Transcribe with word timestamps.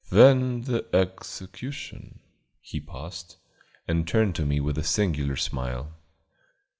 "When 0.09 0.61
the 0.63 0.87
execution" 0.95 2.21
He 2.59 2.79
paused 2.79 3.35
and 3.87 4.07
turned 4.07 4.33
to 4.37 4.47
me 4.47 4.59
with 4.59 4.79
a 4.79 4.83
singular 4.83 5.35
smile. 5.35 5.93